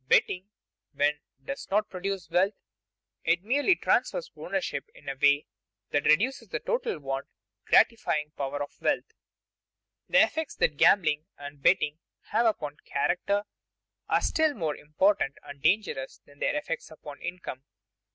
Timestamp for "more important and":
14.55-15.61